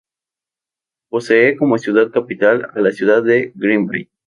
Posee 1.09 1.55
como 1.55 1.77
ciudad 1.77 2.09
capital 2.09 2.71
a 2.73 2.79
la 2.81 2.91
ciudad 2.91 3.21
de 3.21 3.51
Greenville. 3.53 4.09